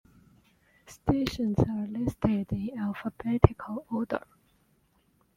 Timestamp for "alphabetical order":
2.79-4.23